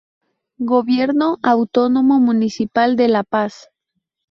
Gobierno 0.57 1.37
Autónomo 1.43 2.19
Municipal 2.19 2.95
de 2.95 3.07
la 3.07 3.21
Paz. 3.23 3.67